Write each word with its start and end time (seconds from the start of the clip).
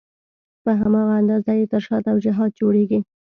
په 0.63 0.71
هماغه 0.79 1.13
اندازه 1.21 1.51
یې 1.59 1.65
تر 1.71 1.81
شا 1.87 1.97
توجیهات 2.07 2.51
جوړېږي. 2.59 2.99